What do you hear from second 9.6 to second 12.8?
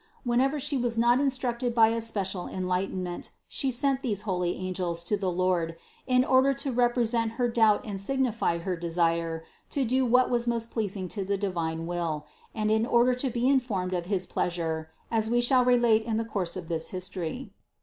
to do what was most pleasing to the divine will, and